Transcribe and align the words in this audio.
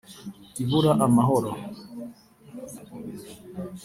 ibura 0.61 0.91
amahoro 1.05 1.51